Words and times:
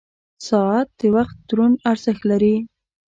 •ساعت 0.47 0.87
د 0.99 1.01
وخت 1.17 1.37
دروند 1.49 1.77
ارزښت 1.91 2.23
لري. 2.31 2.55